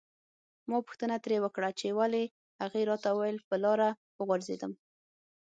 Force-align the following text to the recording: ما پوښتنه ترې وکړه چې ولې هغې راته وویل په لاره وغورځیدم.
ما 0.69 0.77
پوښتنه 0.87 1.15
ترې 1.23 1.37
وکړه 1.41 1.69
چې 1.79 1.87
ولې 1.99 2.23
هغې 2.61 2.81
راته 2.89 3.07
وویل 3.13 3.37
په 3.49 3.55
لاره 3.63 3.89
وغورځیدم. 4.19 4.71